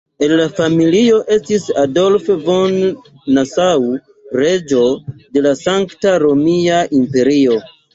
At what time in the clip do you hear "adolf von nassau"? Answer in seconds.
1.81-3.87